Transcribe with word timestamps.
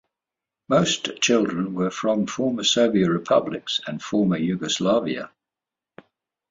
Most 0.67 1.21
children 1.21 1.75
were 1.75 1.91
from 1.91 2.25
former 2.25 2.63
Soviet 2.63 3.07
republics 3.07 3.81
and 3.85 4.01
former 4.01 4.37
Yugoslavia. 4.37 5.29